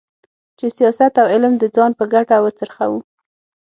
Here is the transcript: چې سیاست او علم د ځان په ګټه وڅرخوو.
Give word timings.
چې 0.57 0.65
سیاست 0.77 1.13
او 1.21 1.27
علم 1.33 1.53
د 1.59 1.63
ځان 1.75 1.91
په 1.99 2.05
ګټه 2.13 2.35
وڅرخوو. 2.43 2.99